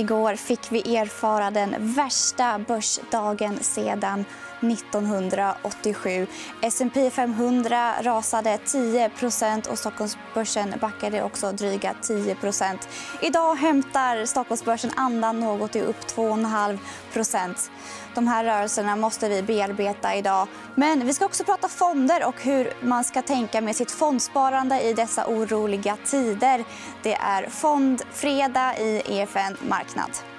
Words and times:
Igår 0.00 0.34
fick 0.34 0.72
vi 0.72 0.96
erfara 0.96 1.50
den 1.50 1.94
värsta 1.94 2.58
börsdagen 2.58 3.58
sedan 3.60 4.24
1987. 4.60 6.26
S&P 6.62 7.10
500 7.10 7.94
rasade 8.02 8.58
10% 8.66 9.68
och 9.68 9.78
Stockholmsbörsen 9.78 10.74
backade 10.80 11.22
också 11.22 11.52
dryga 11.52 11.94
10% 12.02 12.78
Idag 13.20 13.54
hämtar 13.54 14.24
Stockholmsbörsen 14.24 14.90
andan 14.96 15.40
något 15.40 15.70
och 15.70 15.76
är 15.76 15.84
upp 15.84 16.00
2,5 16.00 17.68
De 18.14 18.28
här 18.28 18.44
rörelserna 18.44 18.96
måste 18.96 19.28
vi 19.28 19.42
bearbeta 19.42 20.14
idag. 20.14 20.48
Men 20.74 21.06
vi 21.06 21.14
ska 21.14 21.24
också 21.24 21.44
prata 21.44 21.68
fonder 21.68 22.26
och 22.26 22.42
hur 22.42 22.72
man 22.80 23.04
ska 23.04 23.22
tänka 23.22 23.60
med 23.60 23.76
sitt 23.76 23.90
fondsparande 23.90 24.80
i 24.80 24.94
dessa 24.94 25.26
oroliga 25.26 25.96
tider. 26.04 26.64
Det 27.02 27.14
är 27.14 27.48
Fondfredag 27.48 28.78
i 28.78 29.02
EFN 29.06 29.56
Marknad. 29.68 30.29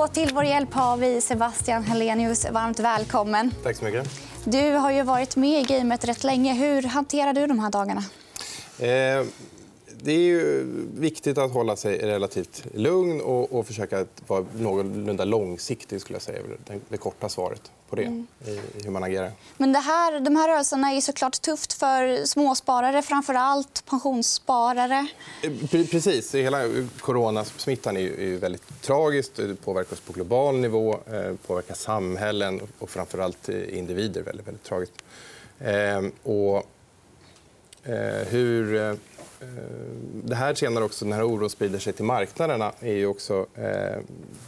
Och 0.00 0.12
till 0.12 0.30
vår 0.34 0.44
hjälp 0.44 0.74
har 0.74 0.96
vi 0.96 1.20
Sebastian 1.20 1.84
Helenius. 1.84 2.46
Varmt 2.50 2.80
välkommen. 2.80 3.54
Tack 3.62 3.76
så 3.76 3.84
mycket. 3.84 4.08
Du 4.44 4.72
har 4.72 4.90
ju 4.90 5.02
varit 5.02 5.36
med 5.36 5.60
i 5.60 5.64
gamet 5.64 6.04
rätt 6.04 6.24
länge. 6.24 6.54
Hur 6.54 6.82
hanterar 6.82 7.32
du 7.32 7.46
de 7.46 7.58
här 7.58 7.70
dagarna? 7.70 8.04
Eh, 8.78 9.26
det 10.02 10.12
är 10.12 10.64
viktigt 11.00 11.38
att 11.38 11.52
hålla 11.52 11.76
sig 11.76 11.98
relativt 11.98 12.64
lugn 12.74 13.20
och, 13.20 13.52
och 13.52 13.66
försöka 13.66 14.06
vara 14.26 14.44
någorlunda 14.58 15.24
långsiktig. 15.24 16.00
Skulle 16.00 16.14
jag 16.14 16.22
säga. 16.22 16.38
Det, 16.66 16.80
det 16.88 16.96
korta 16.96 17.28
svaret 17.28 17.70
på 17.90 17.96
det, 17.96 18.02
mm. 18.02 18.26
i 18.46 18.60
hur 18.84 18.90
man 18.90 19.04
agerar. 19.04 19.32
Men 19.56 19.72
det 19.72 19.78
här, 19.78 20.20
de 20.20 20.36
här 20.36 20.48
rörelserna 20.48 20.92
är 20.92 21.00
såklart 21.00 21.42
tufft 21.42 21.72
för 21.72 22.24
småsparare, 22.24 23.02
framför 23.02 23.34
allt 23.34 23.84
pensionssparare. 23.86 25.06
Eh, 25.42 25.86
precis. 25.86 26.34
Hela 26.34 26.62
coronasmittan 27.00 27.96
är 27.96 28.36
väldigt 28.38 28.82
tragiskt. 28.82 29.36
Det 29.36 29.54
påverkar 29.54 29.92
oss 29.92 30.00
på 30.00 30.12
global 30.12 30.58
nivå, 30.58 30.92
eh, 30.92 31.34
påverkar 31.46 31.74
samhällen 31.74 32.60
och 32.78 32.90
framför 32.90 33.18
allt 33.18 33.48
individer. 33.48 34.22
väldigt, 34.22 34.46
väldigt 34.46 34.64
tragiskt. 34.64 34.94
Ehm, 35.60 36.12
och 36.22 36.66
hur 38.30 38.76
Eh, 38.76 38.96
Eh, 39.40 39.46
det 40.24 40.34
här 40.34 40.54
senare 40.54 40.84
också, 40.84 41.04
när 41.04 41.22
oron 41.22 41.50
sprider 41.50 41.78
sig 41.78 41.92
till 41.92 42.04
marknaderna 42.04 42.72
är 42.80 42.92
ju 42.92 43.06
också 43.06 43.46
eh, 43.54 43.98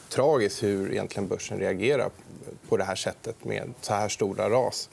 tragiskt 0.08 0.62
hur 0.62 0.92
egentligen 0.92 1.28
börsen 1.28 1.58
reagerar 1.58 2.10
på 2.68 2.76
det 2.76 2.84
här 2.84 2.94
sättet 2.94 3.44
med 3.44 3.74
så 3.80 3.94
här 3.94 4.08
stora 4.08 4.50
ras. 4.50 4.88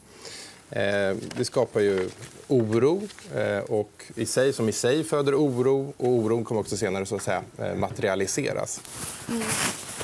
Eh, 0.72 1.16
det 1.36 1.46
skapar 1.46 1.80
ju 1.80 2.10
oro, 2.48 3.02
eh, 3.36 3.58
och 3.58 4.04
i 4.16 4.26
sig, 4.26 4.54
som 4.54 4.70
i 4.70 4.72
sig 4.72 5.04
föder 5.04 5.36
oro. 5.36 5.94
och 5.98 6.08
Oron 6.08 6.44
kommer 6.44 6.62
också 6.62 6.78
senare 6.78 7.06
så 7.06 7.16
att 7.16 7.22
säga, 7.22 7.42
eh, 7.58 7.76
materialiseras. 7.76 8.82
Mm. 9.30 9.42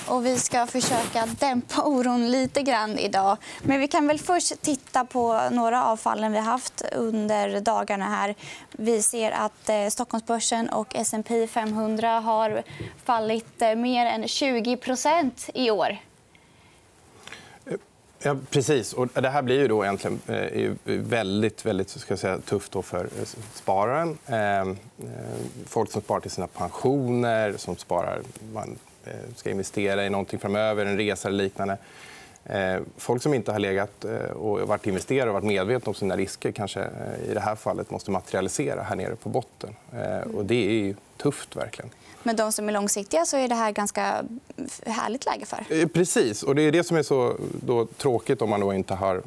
Och 0.07 0.25
vi 0.25 0.37
ska 0.37 0.67
försöka 0.67 1.25
dämpa 1.39 1.81
oron 1.85 2.31
lite 2.31 2.61
grann 2.61 2.99
idag. 2.99 3.37
Men 3.63 3.79
vi 3.79 3.87
kan 3.87 4.07
väl 4.07 4.19
först 4.19 4.61
titta 4.61 5.05
på 5.05 5.49
några 5.51 5.85
av 5.85 5.97
fallen 5.97 6.31
vi 6.31 6.37
har 6.37 6.45
haft 6.45 6.85
under 6.95 7.59
dagarna. 7.59 8.05
här. 8.05 8.35
Vi 8.71 9.01
ser 9.01 9.31
att 9.31 9.93
Stockholmsbörsen 9.93 10.69
och 10.69 10.95
S&P 10.95 11.47
500 11.47 12.19
har 12.19 12.63
fallit 13.05 13.59
mer 13.59 14.05
än 14.05 14.23
20% 14.23 15.49
i 15.53 15.71
år. 15.71 15.97
Ja, 18.25 18.35
precis. 18.49 18.93
Och 18.93 19.07
det 19.13 19.29
här 19.29 19.41
blir 19.41 19.59
ju 19.59 19.67
då 19.67 19.83
egentligen 19.83 20.19
eh, 20.27 20.71
väldigt, 20.85 21.65
väldigt 21.65 21.89
ska 21.89 22.11
jag 22.11 22.19
säga, 22.19 22.37
tufft 22.37 22.71
då 22.71 22.81
för 22.81 23.03
eh, 23.03 23.25
spararen. 23.53 24.17
Ehm, 24.27 24.77
eh, 24.99 25.05
folk 25.65 25.91
som 25.91 26.01
sparar 26.01 26.19
till 26.19 26.31
sina 26.31 26.47
pensioner, 26.47 27.53
som 27.57 27.77
sparar 27.77 28.21
man 28.53 28.77
ska 29.35 29.49
investera 29.49 30.05
i 30.05 30.09
någonting 30.09 30.39
framöver, 30.39 30.85
en 30.85 30.97
resa 30.97 31.27
eller 31.27 31.43
liknande. 31.43 31.77
Eh, 32.45 32.81
folk 32.97 33.23
som 33.23 33.33
inte 33.33 33.51
har 33.51 33.59
legat 33.59 34.05
eh, 34.05 34.31
och 34.31 34.67
varit 34.67 34.87
investerare 34.87 35.29
och 35.29 35.33
varit 35.33 35.43
medvetna 35.43 35.89
om 35.89 35.93
sina 35.93 36.17
risker 36.17 36.51
kanske 36.51 36.87
i 37.29 37.33
det 37.33 37.39
här 37.39 37.55
fallet 37.55 37.91
måste 37.91 38.11
materialisera 38.11 38.81
här 38.81 38.95
nere 38.95 39.15
på 39.15 39.29
botten. 39.29 39.75
Och 40.33 40.45
det 40.45 40.89
är 40.89 40.95
tufft. 41.17 41.55
verkligen. 41.55 41.91
Men 42.23 42.35
de 42.35 42.51
som 42.51 42.69
är 42.69 42.73
långsiktiga 42.73 43.25
så 43.25 43.37
är 43.37 43.47
det 43.47 43.55
här 43.55 43.71
ganska 43.71 44.23
härligt 44.85 45.25
läge 45.25 45.45
för. 45.45 45.87
Precis. 45.87 46.43
Och 46.43 46.55
det 46.55 46.61
är 46.61 46.71
det 46.71 46.83
som 46.83 46.97
är 46.97 47.03
så 47.03 47.37
tråkigt 47.97 48.41
om 48.41 48.49
man 48.49 48.59
då 48.59 48.73
inte 48.73 48.93
har 48.93 49.21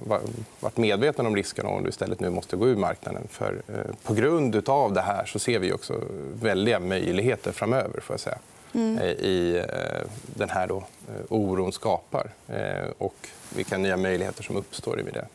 varit 0.61 0.77
medveten 0.77 1.27
om 1.27 1.37
riskerna 1.37 1.69
och 1.69 1.89
istället 1.89 2.21
nu 2.21 2.31
måste 2.31 2.57
gå 2.57 2.69
ur 2.69 2.77
marknaden. 2.77 3.23
För, 3.31 3.63
på 4.03 4.15
grund 4.15 4.69
av 4.69 4.93
det 4.93 5.01
här 5.01 5.25
så 5.25 5.39
ser 5.39 5.59
vi 5.59 5.73
också 5.73 6.03
väldiga 6.43 6.81
möjligheter 6.81 7.53
framöver. 7.53 8.01
Får 8.01 8.15
jag 8.15 8.21
säga 8.21 8.39
mm. 8.75 8.99
Eh, 8.99 9.11
i 9.11 9.59
eh, 9.59 10.11
den 10.37 10.51
här 10.51 10.67
då, 10.67 10.77
eh, 10.77 11.25
oron 11.29 11.73
skapar 11.73 12.31
och 12.99 13.29
vilka 13.57 13.79
nya 13.79 13.97
möjligheter 13.97 14.43
som 14.43 14.57
uppstår 14.57 15.01
i 15.01 15.03
det. 15.15 15.27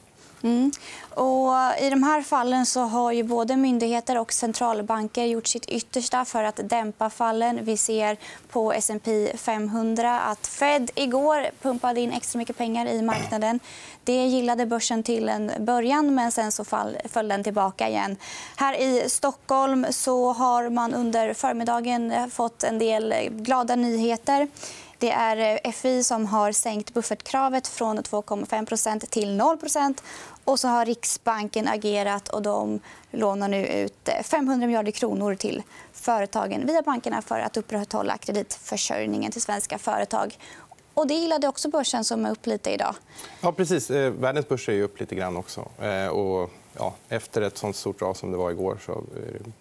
Mm. 0.43 0.71
Och 1.09 1.53
I 1.79 1.89
de 1.89 2.03
här 2.03 2.21
fallen 2.21 2.65
så 2.65 2.81
har 2.81 3.11
ju 3.11 3.23
både 3.23 3.55
myndigheter 3.55 4.17
och 4.17 4.33
centralbanker 4.33 5.25
gjort 5.25 5.47
sitt 5.47 5.65
yttersta 5.65 6.25
för 6.25 6.43
att 6.43 6.59
dämpa 6.63 7.09
fallen. 7.09 7.59
Vi 7.61 7.77
ser 7.77 8.17
på 8.51 8.73
S&P 8.73 9.31
500 9.37 10.19
att 10.19 10.47
Fed 10.47 10.91
igår 10.95 11.45
pumpade 11.61 12.01
in 12.01 12.11
extra 12.11 12.37
mycket 12.37 12.57
pengar 12.57 12.85
i 12.85 13.01
marknaden. 13.01 13.59
Det 14.03 14.25
gillade 14.25 14.65
börsen 14.65 15.03
till 15.03 15.29
en 15.29 15.51
början, 15.59 16.15
men 16.15 16.31
sen 16.31 16.51
så 16.51 16.65
föll 17.05 17.27
den 17.27 17.43
tillbaka 17.43 17.89
igen. 17.89 18.17
Här 18.55 18.81
i 18.81 19.09
Stockholm 19.09 19.85
så 19.89 20.31
har 20.31 20.69
man 20.69 20.93
under 20.93 21.33
förmiddagen 21.33 22.29
fått 22.31 22.63
en 22.63 22.79
del 22.79 23.13
glada 23.29 23.75
nyheter. 23.75 24.47
Det 25.03 25.11
är 25.11 25.71
FI 25.71 26.03
som 26.03 26.25
har 26.25 26.51
sänkt 26.51 26.93
buffertkravet 26.93 27.67
från 27.67 27.99
2,5% 27.99 29.09
till 29.09 29.41
0% 29.41 30.01
och 30.43 30.59
så 30.59 30.67
har 30.67 30.85
Riksbanken 30.85 31.67
agerat 31.67 32.27
och 32.29 32.41
de 32.41 32.79
lånar 33.11 33.47
nu 33.47 33.67
ut 33.67 34.09
500 34.23 34.67
miljarder 34.67 34.91
kronor 34.91 35.35
till 35.35 35.63
företagen 35.93 36.67
via 36.67 36.81
bankerna 36.81 37.21
för 37.21 37.39
att 37.39 37.57
upprätthålla 37.57 38.17
kreditförsörjningen 38.17 39.31
till 39.31 39.41
svenska 39.41 39.77
företag. 39.77 40.37
Och 40.93 41.07
det 41.07 41.13
gillade 41.13 41.47
också 41.47 41.69
börsen, 41.69 42.03
som 42.03 42.25
är 42.25 42.31
upp 42.31 42.45
lite 42.45 42.71
idag. 42.71 42.95
Ja, 43.41 43.51
precis. 43.51 43.91
Eh, 43.91 44.11
världens 44.11 44.47
börser 44.47 44.73
är 44.73 44.81
upp 44.81 44.99
lite 44.99 45.15
grann 45.15 45.37
också. 45.37 45.67
Eh, 45.81 46.07
och, 46.07 46.49
ja, 46.77 46.93
efter 47.09 47.41
ett 47.41 47.57
sånt 47.57 47.75
stort 47.75 48.01
ras 48.01 48.19
som 48.19 48.31
det 48.31 48.37
var 48.37 48.51
igår 48.51 48.77
så 48.85 48.91
är 48.91 49.43
det 49.43 49.51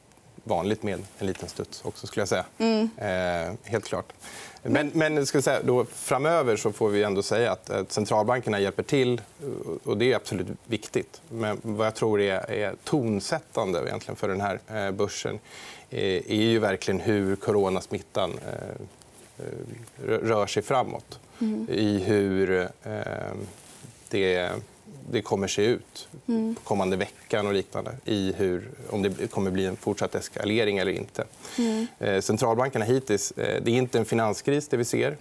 vanligt 0.45 0.83
med 0.83 0.99
en 1.19 1.27
liten 1.27 1.49
studs 1.49 1.85
också. 1.85 2.07
Skulle 2.07 2.21
jag 2.21 2.29
säga. 2.29 2.45
Mm. 2.59 2.91
Eh, 2.97 3.71
helt 3.71 3.85
klart. 3.85 4.13
Men, 4.63 4.91
men 4.95 5.27
ska 5.27 5.43
säga, 5.43 5.63
då, 5.63 5.85
framöver 5.85 6.57
så 6.57 6.73
får 6.73 6.89
vi 6.89 7.03
ändå 7.03 7.23
säga 7.23 7.53
att, 7.53 7.71
att 7.71 7.93
centralbankerna 7.93 8.61
hjälper 8.61 8.83
till. 8.83 9.21
och 9.85 9.97
Det 9.97 10.13
är 10.13 10.17
absolut 10.17 10.47
viktigt. 10.65 11.21
Men 11.29 11.59
vad 11.63 11.87
jag 11.87 11.95
tror 11.95 12.21
är, 12.21 12.51
är 12.51 12.75
tonsättande 12.85 13.83
egentligen 13.87 14.17
för 14.17 14.29
den 14.29 14.41
här 14.41 14.61
eh, 14.69 14.91
börsen 14.91 15.39
är, 15.91 16.35
ju 16.35 16.59
verkligen 16.59 17.01
hur 17.01 17.37
coronasmittan 17.37 18.31
eh, 18.31 19.47
eh 19.47 20.19
rör 20.23 20.47
sig 20.47 20.63
framåt. 20.63 21.19
Mm. 21.41 21.67
I 21.71 21.99
hur 21.99 22.61
eh, 22.83 22.99
det 24.09 24.51
det 25.11 25.23
kommer 25.23 25.49
se 25.49 25.65
ut 25.65 26.09
mm. 26.27 26.57
kommande 26.65 26.97
veckan 26.97 27.47
och 27.47 27.55
liknande 27.55 27.97
i 28.05 28.33
hur, 28.33 28.71
om 28.91 29.03
det 29.03 29.31
kommer 29.31 29.51
bli 29.51 29.67
en 29.67 29.77
fortsatt 29.77 30.15
eskalering 30.15 30.79
eller 30.79 30.93
inte. 30.93 31.25
Mm. 31.59 31.87
Eh, 31.99 32.21
centralbankerna 32.21 32.85
hittills, 32.85 33.31
eh, 33.31 33.63
det 33.63 33.71
är 33.71 33.75
inte 33.75 33.99
en 33.99 34.05
finanskris 34.05 34.69
det 34.69 34.77
vi 34.77 34.85
ser. 34.85 35.17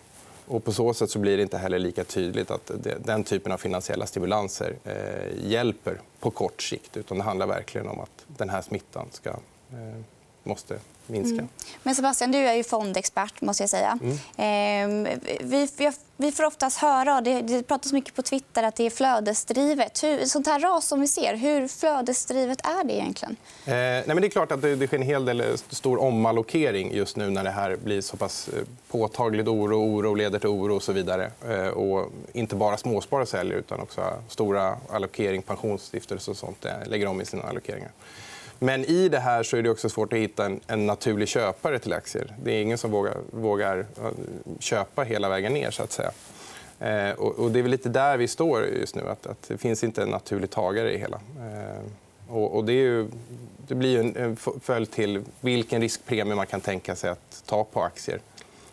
Och 0.45 0.63
på 0.63 0.71
så 0.71 0.93
sätt 0.93 1.09
så 1.09 1.19
blir 1.19 1.37
det 1.37 1.43
inte 1.43 1.57
heller 1.57 1.79
lika 1.79 2.03
tydligt 2.03 2.51
att 2.51 2.71
den 3.03 3.23
typen 3.23 3.51
av 3.51 3.57
finansiella 3.57 4.05
stimulanser 4.05 4.75
eh, 4.83 5.49
hjälper 5.51 6.01
på 6.19 6.31
kort 6.31 6.61
sikt. 6.61 6.97
Utan 6.97 7.17
det 7.17 7.23
handlar 7.23 7.47
verkligen 7.47 7.87
om 7.87 7.99
att 7.99 8.25
den 8.27 8.49
här 8.49 8.61
smittan 8.61 9.07
ska, 9.11 9.29
eh, 9.29 10.01
måste 10.43 10.79
minska. 11.07 11.33
Mm. 11.33 11.47
Men 11.83 11.95
Sebastian, 11.95 12.31
du 12.31 12.37
är 12.37 12.53
ju 12.53 12.63
fondexpert. 12.63 13.41
måste 13.41 13.63
jag 13.63 13.69
säga. 13.69 13.99
Mm. 14.37 15.05
Eh, 15.05 15.19
vi, 15.41 15.67
vi 16.17 16.31
får 16.31 16.43
oftast 16.43 16.77
höra, 16.77 17.15
och 17.15 17.23
det, 17.23 17.41
det 17.41 17.63
pratas 17.63 17.93
mycket 17.93 18.15
på 18.15 18.21
Twitter, 18.21 18.63
att 18.63 18.75
det 18.75 18.85
är 18.85 18.89
flödesdrivet. 18.89 20.03
Hur, 20.03 20.25
sånt 20.25 20.47
här 20.47 20.59
ras 20.59 20.87
som 20.87 21.01
vi 21.01 21.07
ser, 21.07 21.35
hur 21.35 21.67
flödesdrivet 21.67 22.61
är 22.65 22.83
det 22.83 22.93
egentligen? 22.93 23.35
Eh, 23.65 23.73
nej, 23.73 24.03
men 24.07 24.21
det 24.21 24.27
är 24.27 24.29
klart 24.29 24.51
att 24.51 24.61
det, 24.61 24.75
det 24.75 24.87
sker 24.87 24.97
en 24.97 25.03
hel 25.03 25.25
del 25.25 25.41
eh, 25.41 25.47
stor 25.69 26.01
omallokering 26.01 26.93
just 26.93 27.15
nu 27.15 27.29
när 27.29 27.43
det 27.43 27.49
här 27.49 27.77
blir 27.83 28.01
så 28.01 28.17
pass 28.17 28.47
eh, 28.47 28.63
påtagligt 28.91 29.47
oro. 29.47 29.75
Oro 29.75 30.13
leder 30.13 30.39
till 30.39 30.49
oro 30.49 30.75
och 30.75 30.83
så 30.83 30.93
vidare. 30.93 31.31
Eh, 31.49 31.67
och 31.67 32.11
inte 32.33 32.55
bara 32.55 32.77
småsparare 32.77 33.25
säljer 33.25 33.57
utan 33.57 33.79
också 33.79 34.01
stora 34.29 34.77
allokering, 34.89 35.41
pensionsstiftelser 35.41 36.31
och 36.31 36.37
sånt 36.37 36.65
eh, 36.65 36.71
lägger 36.87 37.07
om 37.07 37.21
i 37.21 37.25
sina 37.25 37.43
allokeringar. 37.43 37.91
Men 38.63 38.85
i 38.85 39.09
det 39.09 39.19
här 39.19 39.43
så 39.43 39.57
är 39.57 39.61
det 39.61 39.69
också 39.69 39.89
svårt 39.89 40.13
att 40.13 40.19
hitta 40.19 40.45
en, 40.45 40.59
en 40.67 40.85
naturlig 40.85 41.27
köpare 41.27 41.79
till 41.79 41.93
aktier. 41.93 42.35
Det 42.43 42.51
är 42.51 42.61
ingen 42.61 42.77
som 42.77 42.91
vågar, 42.91 43.17
vågar 43.31 43.77
eh, 43.79 44.11
köpa 44.59 45.03
hela 45.03 45.29
vägen 45.29 45.53
ner. 45.53 45.71
Så 45.71 45.83
att 45.83 45.91
säga. 45.91 46.11
Eh, 46.79 47.11
och, 47.15 47.39
och 47.39 47.51
det 47.51 47.59
är 47.59 47.63
väl 47.63 47.71
lite 47.71 47.89
där 47.89 48.17
vi 48.17 48.27
står 48.27 48.65
just 48.65 48.95
nu. 48.95 49.01
Att, 49.09 49.27
att 49.27 49.47
det 49.47 49.57
finns 49.57 49.83
inte 49.83 50.03
en 50.03 50.09
naturlig 50.09 50.49
tagare 50.49 50.93
i 50.93 50.97
hela. 50.97 51.17
Eh, 51.17 51.83
Och, 52.29 52.55
och 52.55 52.65
det, 52.65 52.73
ju, 52.73 53.07
det, 53.67 53.75
blir 53.75 53.99
en, 53.99 54.15
en 54.15 54.35
följd 54.61 54.91
till 54.91 55.23
vilken 55.41 55.81
riskpremie 55.81 56.35
man 56.35 56.47
kan 56.47 56.61
tänka 56.61 56.95
sig 56.95 57.09
att 57.09 57.43
ta 57.45 57.63
på 57.63 57.83
aktier. 57.83 58.19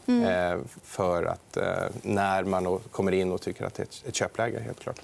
Mm. 0.07 0.25
Eh, 0.25 0.59
för 0.85 1.25
att, 1.25 1.57
eh, 1.57 1.89
när 2.03 2.45
man 2.45 2.79
kommer 2.91 3.13
in 3.13 3.33
och 3.33 3.41
tycker 3.41 3.65
att 3.65 3.75
det 3.75 3.83
är 3.83 4.09
ett, 4.09 4.15
köpläge. 4.15 4.61
Helt 4.61 4.81
klart. 4.81 5.01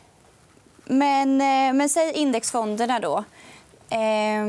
Men, 0.85 1.37
men 1.77 1.89
säg 1.89 2.13
indexfonderna. 2.13 3.01
då. 3.01 3.25
Eh, 3.91 4.45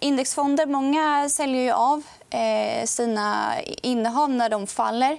indexfonder, 0.00 0.66
många 0.66 1.28
säljer 1.28 1.62
ju 1.62 1.70
av 1.70 2.02
eh, 2.30 2.86
sina 2.86 3.54
innehav 3.82 4.30
när 4.30 4.48
de 4.48 4.66
faller. 4.66 5.18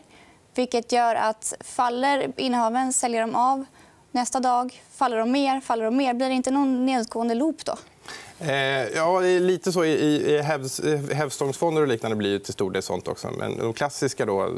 Vilket 0.55 0.91
gör 0.91 1.15
att 1.15 1.53
faller 1.59 2.31
innehaven 2.37 2.93
säljer 2.93 3.21
de 3.21 3.35
av. 3.35 3.65
Nästa 4.11 4.39
dag 4.39 4.81
faller 4.95 5.17
de 5.17 5.31
mer. 5.31 5.61
faller 5.61 5.85
de 5.85 5.97
mer. 5.97 6.13
Blir 6.13 6.29
det 6.29 6.35
inte 6.35 6.51
någon 6.51 6.85
nedgående 6.85 7.35
loop 7.35 7.65
då? 7.65 7.75
Eh, 8.39 8.87
ja, 8.95 9.19
lite 9.19 9.71
så. 9.71 9.85
I, 9.85 9.91
i 9.91 10.41
hävstångsfonder 11.13 11.81
och 11.81 11.87
liknande 11.87 12.17
blir 12.17 12.33
det 12.33 12.39
till 12.39 12.53
stor 12.53 12.71
del 12.71 12.83
sånt 12.83 13.07
också. 13.07 13.31
Men 13.37 13.57
de 13.57 13.73
klassiska 13.73 14.25
då, 14.25 14.43
eh, 14.43 14.49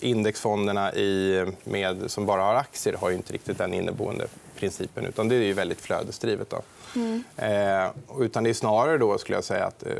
indexfonderna 0.00 0.94
i, 0.94 1.44
med, 1.64 2.10
som 2.10 2.26
bara 2.26 2.42
har 2.42 2.54
aktier 2.54 2.94
har 2.94 3.10
inte 3.10 3.32
riktigt 3.32 3.58
den 3.58 3.74
inneboende 3.74 4.26
principen. 4.62 5.06
utan 5.06 5.28
Det 5.28 5.34
är 5.34 5.40
ju 5.40 5.52
väldigt 5.52 5.80
flödesdrivet. 5.80 6.50
Då. 6.50 6.60
Mm. 6.96 7.24
Eh, 7.36 7.90
utan 8.20 8.44
det 8.44 8.50
är 8.50 8.54
snarare 8.54 8.98
då, 8.98 9.18
skulle 9.18 9.36
jag 9.36 9.44
säga, 9.44 9.64
att 9.66 9.86
eh, 9.86 9.92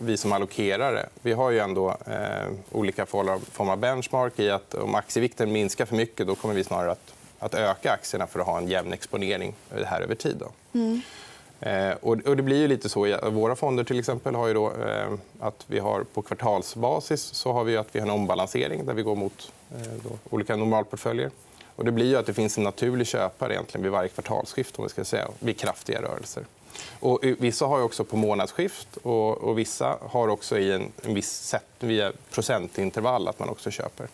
vi 0.00 0.16
som 0.16 0.32
allokerare 0.32 1.06
vi 1.22 1.32
har 1.32 1.50
ju 1.50 1.58
ändå 1.58 1.96
eh, 2.06 2.48
olika 2.72 3.06
former 3.06 3.40
av 3.56 3.78
benchmark 3.78 4.38
i 4.38 4.50
att 4.50 4.74
om 4.74 4.94
aktievikten 4.94 5.52
minskar 5.52 5.86
för 5.86 5.96
mycket 5.96 6.26
då 6.26 6.34
kommer 6.34 6.54
vi 6.54 6.64
snarare 6.64 6.90
att, 6.90 7.14
att 7.38 7.54
öka 7.54 7.92
aktierna 7.92 8.26
för 8.26 8.40
att 8.40 8.46
ha 8.46 8.58
en 8.58 8.68
jämn 8.68 8.92
exponering 8.92 9.54
här 9.86 10.00
över 10.00 10.14
tid. 10.14 10.36
Då. 10.36 10.78
Mm. 10.78 11.00
Eh, 11.60 11.92
och 12.00 12.36
det 12.36 12.42
blir 12.42 12.56
ju 12.56 12.68
lite 12.68 12.88
så. 12.88 13.30
Våra 13.30 13.56
fonder 13.56 13.84
till 13.84 13.98
exempel 13.98 14.34
har 14.34 14.48
ju 14.48 14.54
då, 14.54 14.66
eh, 14.66 15.12
att 15.40 15.64
vi 15.66 15.78
har 15.78 16.02
på 16.02 16.22
kvartalsbasis 16.22 17.22
så 17.22 17.52
har 17.52 17.64
vi 17.64 17.76
att 17.76 17.88
vi 17.92 18.00
har 18.00 18.06
en 18.06 18.14
ombalansering 18.14 18.86
där 18.86 18.94
vi 18.94 19.02
går 19.02 19.16
mot 19.16 19.52
eh, 19.74 20.12
olika 20.30 20.56
normalportföljer. 20.56 21.30
Och 21.78 21.84
det 21.84 21.92
blir 21.92 22.06
ju 22.06 22.16
att 22.16 22.26
det 22.26 22.34
finns 22.34 22.58
en 22.58 22.64
naturlig 22.64 23.06
köpare 23.06 23.52
egentligen 23.52 23.82
vid 23.82 23.92
varje 23.92 24.08
kvartalsskift 24.08 24.78
om 24.78 24.84
vi 24.84 24.88
ska 24.88 25.04
säga, 25.04 25.28
vid 25.38 25.58
kraftiga 25.58 26.02
rörelser. 26.02 26.44
Och 27.00 27.20
vissa 27.22 27.66
har 27.66 27.82
också 27.82 28.04
på 28.04 28.16
månadsskift 28.16 28.96
och, 28.96 29.38
och 29.38 29.58
vissa 29.58 29.98
har 30.10 30.28
också 30.28 30.58
i 30.58 30.72
en, 30.72 30.92
en 31.02 31.14
viss 31.14 31.30
sätt, 31.30 31.66
via 31.78 32.12
procentintervall 32.30 33.28
att 33.28 33.38
man 33.38 33.48
också 33.48 33.70
köper. 33.70 34.08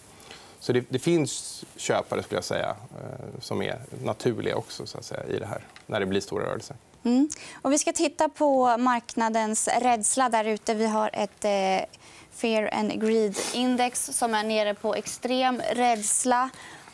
Så 0.61 0.73
det, 0.73 0.85
det, 0.89 0.99
finns 0.99 1.65
köpare 1.77 2.23
skulle 2.23 2.37
jag 2.37 2.45
säga, 2.45 2.69
eh, 2.69 3.41
som 3.41 3.63
är 3.63 3.79
naturliga 4.05 4.57
också 4.57 4.87
så 4.87 4.99
att 4.99 5.05
säga, 5.05 5.25
i 5.25 5.39
det 5.39 5.47
här 5.47 5.61
när 5.87 6.01
det 6.01 6.07
blir 6.07 6.21
stora 6.21 6.47
rörelser. 6.47 6.77
Mm. 7.05 7.29
Och 7.63 7.73
vi 7.73 7.79
ska 7.79 7.93
titta 7.93 8.29
på 8.29 8.77
marknadens 8.77 9.69
rädsla 9.69 10.29
där 10.29 10.45
ute. 10.45 10.75
Vi 10.75 10.87
har 10.87 11.11
ett 11.13 11.45
eh, 11.45 11.89
Fear 12.33 12.75
and 12.75 12.93
Greed-index 12.93 14.13
som 14.13 14.35
är 14.35 14.45
nere 14.45 14.75
på 14.75 14.95
extrem 14.95 15.63
rädsla. 15.73 16.51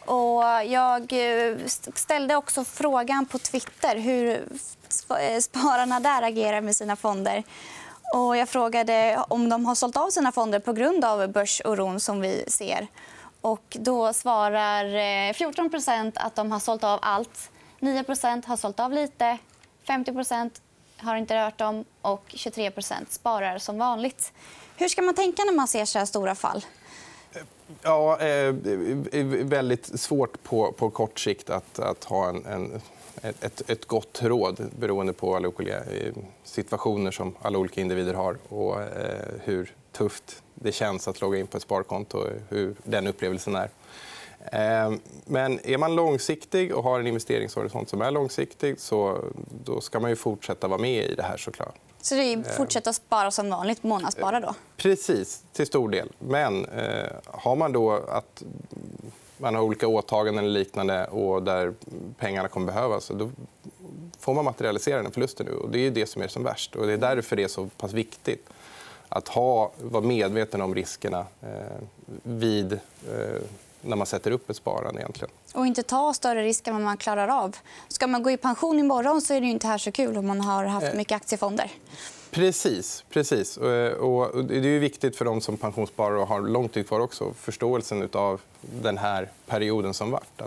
Och 0.06 0.42
jag 0.66 1.12
eh, 1.12 1.56
ställde 1.94 2.36
också 2.36 2.64
frågan 2.64 3.26
på 3.26 3.38
Twitter 3.38 3.96
hur 3.96 4.48
eh, 5.20 5.40
spararna 5.40 6.00
där 6.00 6.22
agerar 6.22 6.60
med 6.60 6.76
sina 6.76 6.96
fonder. 6.96 7.42
Och 8.14 8.36
jag 8.36 8.48
frågade 8.48 9.24
om 9.28 9.48
de 9.48 9.66
har 9.66 9.74
sålt 9.74 9.96
av 9.96 10.10
sina 10.10 10.32
fonder 10.32 10.58
på 10.58 10.72
grund 10.72 11.04
av 11.04 11.28
börsoron 11.28 12.00
som 12.00 12.20
vi 12.20 12.44
ser. 12.48 12.86
Och 13.40 13.76
då 13.80 14.12
svarar 14.12 14.84
eh, 15.28 15.32
14 15.32 15.70
att 16.14 16.34
de 16.34 16.52
har 16.52 16.58
sålt 16.58 16.84
av 16.84 16.98
allt. 17.02 17.50
9% 17.80 18.46
har 18.46 18.56
sålt 18.56 18.80
av 18.80 18.92
lite 18.92 19.38
50% 19.86 20.50
har 20.96 21.16
inte 21.16 21.46
rört 21.46 21.58
dem 21.58 21.84
och 22.02 22.24
23% 22.28 22.94
sparar 23.08 23.58
som 23.58 23.78
vanligt. 23.78 24.32
Hur 24.76 24.88
ska 24.88 25.02
man 25.02 25.14
tänka 25.14 25.44
när 25.44 25.52
man 25.52 25.68
ser 25.68 25.84
så 25.84 25.98
här 25.98 26.06
stora 26.06 26.34
fall? 26.34 26.64
Ja, 27.82 28.18
eh, 28.20 28.54
väldigt 29.44 30.00
svårt 30.00 30.42
på, 30.42 30.72
på 30.72 30.90
kort 30.90 31.20
sikt 31.20 31.50
att, 31.50 31.78
att 31.78 32.04
ha 32.04 32.28
en, 32.28 32.46
en 32.46 32.80
ett, 33.22 33.70
ett 33.70 33.84
gott 33.84 34.22
råd 34.22 34.70
beroende 34.78 35.12
på 35.12 35.36
alla 35.36 35.48
olika 35.48 35.84
eh, 35.84 36.14
situationer 36.44 37.10
som 37.10 37.34
alla 37.42 37.58
olika 37.58 37.80
individer 37.80 38.14
har 38.14 38.36
och 38.48 38.82
eh, 38.82 39.30
hur 39.44 39.74
tufft 39.92 40.42
det 40.54 40.72
känns 40.72 41.08
att 41.08 41.20
logga 41.20 41.38
in 41.38 41.46
på 41.46 41.56
ett 41.56 41.62
sparkonto 41.62 42.18
och 42.18 42.28
hur 42.48 42.74
den 42.84 43.06
upplevelsen 43.06 43.54
är. 43.54 43.70
Ehm, 44.52 45.00
men 45.24 45.66
är 45.66 45.78
man 45.78 45.94
långsiktig 45.94 46.74
och 46.74 46.84
har 46.84 47.00
en 47.00 47.06
investeringshorisont 47.06 47.88
som 47.88 48.02
är 48.02 48.10
långsiktig 48.10 48.80
så 48.80 49.24
då 49.64 49.80
ska 49.80 50.00
man 50.00 50.10
ju 50.10 50.16
fortsätta 50.16 50.68
vara 50.68 50.80
med 50.80 51.04
i 51.04 51.14
det 51.14 51.22
här. 51.22 51.36
såklart. 51.36 51.74
Så 52.02 52.14
det 52.14 52.22
är 52.22 52.32
ehm. 52.32 52.44
fortsätta 52.44 52.92
spara 52.92 53.30
som 53.30 53.50
vanligt, 53.50 53.82
månadsspara? 53.82 54.40
Då? 54.40 54.54
Precis, 54.76 55.44
till 55.52 55.66
stor 55.66 55.88
del. 55.88 56.08
Men 56.18 56.64
eh, 56.64 57.10
har 57.26 57.56
man 57.56 57.72
då 57.72 57.92
att 57.92 58.42
man 59.36 59.54
har 59.54 59.62
olika 59.62 59.88
åtaganden 59.88 60.44
eller 60.44 60.58
liknande 60.58 61.06
och 61.06 61.42
där 61.42 61.74
pengarna 62.18 62.48
kommer 62.48 62.66
behövas 62.66 63.10
då 63.14 63.30
får 64.18 64.34
man 64.34 64.44
materialisera 64.44 65.02
den 65.02 65.12
förlusten 65.12 65.46
nu. 65.46 65.52
Och 65.52 65.70
det 65.70 65.86
är 65.86 65.90
det 65.90 66.06
som 66.06 66.22
är 66.22 66.28
som 66.28 66.42
värst. 66.42 66.76
Och 66.76 66.86
det 66.86 66.92
är 66.92 66.98
därför 66.98 67.36
det 67.36 67.42
är 67.42 67.48
så 67.48 67.66
pass 67.66 67.92
viktigt 67.92 68.48
att 69.08 69.28
ha, 69.28 69.72
vara 69.78 70.04
medveten 70.04 70.60
om 70.60 70.74
riskerna 70.74 71.26
eh, 71.42 71.82
vid 72.22 72.72
eh, 72.72 73.42
när 73.80 73.96
man 73.96 74.06
sätter 74.06 74.30
upp 74.30 74.50
ett 74.50 74.56
sparande. 74.56 75.00
Egentligen. 75.00 75.30
Och 75.54 75.66
inte 75.66 75.82
ta 75.82 76.14
större 76.14 76.42
risk 76.42 76.66
än 76.66 76.74
vad 76.74 76.82
man 76.82 76.96
klarar 76.96 77.28
av. 77.28 77.56
Ska 77.88 78.06
man 78.06 78.22
gå 78.22 78.30
i 78.30 78.36
pension 78.36 78.78
imorgon 78.78 79.20
så 79.20 79.34
är 79.34 79.40
det 79.40 79.46
inte 79.46 79.66
här 79.66 79.78
så 79.78 79.92
kul 79.92 80.16
om 80.16 80.26
man 80.26 80.40
har 80.40 80.64
haft 80.64 80.86
eh. 80.86 80.94
mycket 80.94 81.16
aktiefonder. 81.16 81.70
Precis. 82.30 83.04
precis. 83.10 83.56
Och 83.56 84.44
det 84.44 84.68
är 84.68 84.78
viktigt 84.78 85.16
för 85.16 85.24
de 85.24 85.40
som 85.40 85.56
pensionssparar 85.56 86.16
och 86.16 86.28
har 86.28 86.40
lång 86.40 86.68
tid 86.68 86.88
kvar 86.88 87.00
också. 87.00 87.34
Förståelsen 87.34 88.08
av 88.12 88.40
den 88.60 88.98
här 88.98 89.28
perioden 89.46 89.94
som 89.94 90.10
varit. 90.10 90.40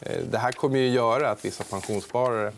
Eh, 0.00 0.22
det 0.30 0.38
här 0.38 0.52
kommer 0.52 0.86
att 0.86 0.92
göra 0.92 1.30
att 1.30 1.44
vissa 1.44 1.64
pensionssparare 1.64 2.52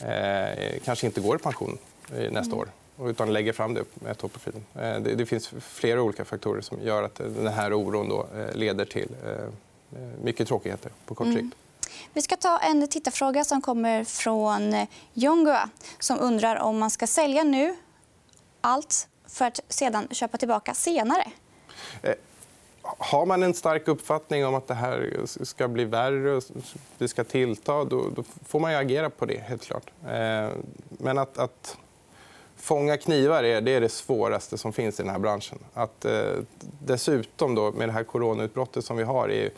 eh, 0.00 0.80
kanske 0.84 1.06
inte 1.06 1.20
går 1.20 1.36
i 1.36 1.38
pension 1.38 1.78
nästa 2.10 2.52
mm. 2.52 2.58
år 2.58 2.68
utan 3.08 3.32
lägger 3.32 3.52
fram 3.52 3.74
det 3.74 3.84
med 3.94 4.18
topprofilen. 4.18 4.64
Eh, 4.74 5.00
det 5.00 5.26
finns 5.26 5.48
flera 5.60 6.02
olika 6.02 6.24
faktorer 6.24 6.60
som 6.60 6.82
gör 6.82 7.02
att 7.02 7.14
den 7.14 7.46
här 7.46 7.72
oron 7.72 8.08
då 8.08 8.26
eh, 8.36 8.54
leder 8.54 8.84
till 8.84 9.08
eh, 9.24 10.00
mycket 10.22 10.48
tråkigheter 10.48 10.92
på 11.06 11.14
kort 11.14 11.26
mm. 11.26 11.36
sikt. 11.36 11.44
Mm. 11.44 11.54
Vi 12.12 12.22
ska 12.22 12.36
ta 12.36 12.58
en 12.58 12.88
tittarfråga 12.88 13.44
som 13.44 13.60
kommer 13.60 14.04
från 14.04 14.86
Jongua 15.12 15.70
som 15.98 16.20
undrar 16.20 16.56
om 16.56 16.78
man 16.78 16.90
ska 16.90 17.06
sälja 17.06 17.42
nu 17.42 17.76
allt 18.60 19.08
för 19.26 19.44
att 19.44 19.60
sedan 19.68 20.08
köpa 20.10 20.38
tillbaka 20.38 20.74
senare. 20.74 21.24
Har 22.82 23.26
man 23.26 23.42
en 23.42 23.54
stark 23.54 23.88
uppfattning 23.88 24.46
om 24.46 24.54
att 24.54 24.68
det 24.68 24.74
här 24.74 25.20
ska 25.24 25.68
bli 25.68 25.84
värre 25.84 26.36
och 26.36 26.42
det 26.98 27.08
ska 27.08 27.24
tillta 27.24 27.84
då, 27.84 28.10
får 28.46 28.60
man 28.60 28.74
agera 28.74 29.10
på 29.10 29.26
det. 29.26 29.38
helt 29.38 29.62
klart. 29.62 29.90
Men 30.88 31.18
att, 31.18 31.38
att 31.38 31.76
Fånga 32.60 32.96
knivar 32.96 33.44
är 33.44 33.60
det, 33.60 33.70
är 33.70 33.80
det 33.80 33.88
svåraste 33.88 34.58
som 34.58 34.72
finns 34.72 35.00
i 35.00 35.02
den 35.02 35.12
här 35.12 35.18
branschen. 35.18 35.58
Att, 35.74 36.04
eh, 36.04 36.32
dessutom 36.78 37.54
då, 37.54 37.72
med 37.72 37.88
det 37.88 37.92
här 37.92 38.04
coronautbrottet 38.04 38.84
som 38.84 38.96
vi 38.96 39.02
har 39.02 39.28
är, 39.28 39.50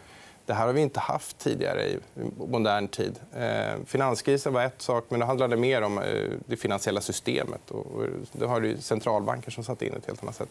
det 0.47 0.53
här 0.53 0.67
har 0.67 0.73
vi 0.73 0.81
inte 0.81 1.01
haft 1.01 1.39
tidigare 1.39 1.85
i 1.85 1.99
modern 2.37 2.89
tid. 2.89 3.21
Eh, 3.37 3.85
finanskrisen 3.87 4.53
var 4.53 4.63
ett 4.63 4.83
sak, 4.83 5.05
men 5.09 5.21
det 5.21 5.27
handlade 5.27 5.57
mer 5.57 5.83
om 5.83 5.99
eh, 5.99 6.05
det 6.47 6.57
finansiella 6.57 7.01
systemet. 7.01 7.71
Och, 7.71 7.87
och 7.87 8.07
då 8.33 8.47
har 8.47 8.61
du 8.61 8.77
centralbanker 8.77 9.51
som 9.51 9.65
satt 9.65 9.83
in 9.83 9.95
ett 9.95 10.07
helt 10.07 10.23
annat 10.23 10.37
sätt. 10.37 10.49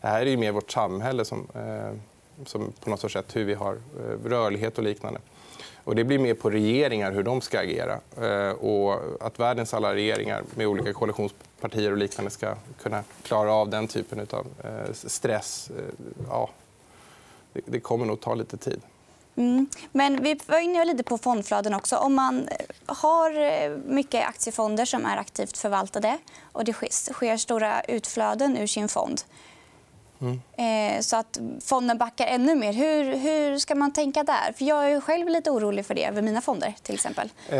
Det 0.00 0.06
här 0.08 0.26
är 0.26 0.36
mer 0.36 0.52
vårt 0.52 0.70
samhälle 0.70 1.24
som, 1.24 1.46
eh, 1.54 1.98
som 2.46 2.72
på 2.80 2.90
något 2.90 3.12
sätt 3.12 3.36
hur 3.36 3.44
vi 3.44 3.54
har 3.54 3.72
eh, 3.74 4.28
rörlighet 4.28 4.78
och 4.78 4.84
liknande. 4.84 5.20
Och 5.84 5.94
det 5.94 6.04
blir 6.04 6.18
mer 6.18 6.34
på 6.34 6.50
regeringar 6.50 7.12
hur 7.12 7.22
de 7.22 7.40
ska 7.40 7.60
agera. 7.60 8.00
Eh, 8.20 8.52
och 8.52 9.00
att 9.20 9.40
världens 9.40 9.74
alla 9.74 9.94
regeringar 9.94 10.42
med 10.54 10.66
olika 10.66 10.92
partier 11.64 11.90
och 11.90 11.98
liknande 11.98 12.30
ska 12.30 12.54
kunna 12.82 13.04
klara 13.22 13.52
av 13.52 13.68
den 13.68 13.88
typen 13.88 14.26
av 14.30 14.46
eh, 14.64 14.92
stress, 14.92 15.70
eh, 15.70 15.84
ja, 16.28 16.50
det 17.52 17.80
kommer 17.80 18.06
nog 18.06 18.20
ta 18.20 18.34
lite 18.34 18.56
tid. 18.56 18.80
Mm. 19.36 19.66
Men 19.92 20.22
vi 20.22 20.40
var 20.46 20.58
inne 20.58 20.84
lite 20.84 21.02
på 21.02 21.18
fondflöden 21.18 21.74
också. 21.74 21.96
Om 21.96 22.14
man 22.14 22.48
eh, 22.48 22.56
har 22.86 23.30
mycket 23.88 24.28
aktiefonder 24.28 24.84
som 24.84 25.06
är 25.06 25.16
aktivt 25.16 25.58
förvaltade 25.58 26.18
och 26.52 26.64
det 26.64 26.72
sker 27.12 27.36
stora 27.36 27.80
utflöden 27.82 28.56
ur 28.56 28.66
sin 28.66 28.88
fond 28.88 29.22
Mm. 30.20 30.40
Så 31.02 31.16
att 31.16 31.38
fonden 31.64 31.98
backar 31.98 32.26
ännu 32.26 32.54
mer. 32.54 32.72
Hur, 32.72 33.16
hur 33.16 33.58
ska 33.58 33.74
man 33.74 33.92
tänka 33.92 34.22
där? 34.22 34.52
För 34.52 34.64
jag 34.64 34.92
är 34.92 35.00
själv 35.00 35.28
lite 35.28 35.50
orolig 35.50 35.86
för 35.86 35.94
det 35.94 36.04
över 36.04 36.22
mina 36.22 36.40
fonder. 36.40 36.74
till 36.82 36.94
exempel. 36.94 37.28
Eh, 37.48 37.58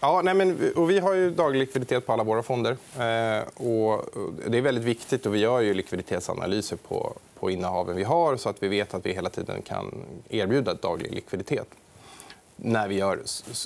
ja, 0.00 0.20
nej, 0.24 0.34
men, 0.34 0.72
och 0.76 0.90
vi 0.90 0.98
har 0.98 1.14
ju 1.14 1.30
daglig 1.30 1.60
likviditet 1.60 2.06
på 2.06 2.12
alla 2.12 2.24
våra 2.24 2.42
fonder. 2.42 2.70
Eh, 2.72 3.42
och 3.54 4.04
det 4.46 4.58
är 4.58 4.62
väldigt 4.62 4.84
viktigt. 4.84 5.26
och 5.26 5.34
Vi 5.34 5.38
gör 5.38 5.60
ju 5.60 5.74
likviditetsanalyser 5.74 6.76
på, 6.76 7.12
på 7.38 7.50
innehaven 7.50 7.96
vi 7.96 8.04
har 8.04 8.36
så 8.36 8.48
att 8.48 8.62
vi 8.62 8.68
vet 8.68 8.94
att 8.94 9.06
vi 9.06 9.12
hela 9.12 9.30
tiden 9.30 9.62
kan 9.62 10.04
erbjuda 10.28 10.74
daglig 10.74 11.12
likviditet. 11.12 11.68
när 12.56 12.88
vi 12.88 12.94
gör, 12.94 13.20